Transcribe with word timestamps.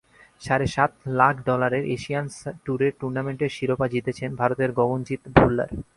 সাড়ে 0.41 0.67
সাত 0.75 0.91
লাখ 1.19 1.35
ডলারের 1.47 1.83
এশিয়ান 1.95 2.25
ট্যুরের 2.63 2.93
টুর্নামেন্টের 2.99 3.55
শিরোপা 3.57 3.87
জিতেছেন 3.93 4.29
ভারতের 4.41 4.69
গগনজিৎ 4.79 5.21
ভুল্লার। 5.35 5.69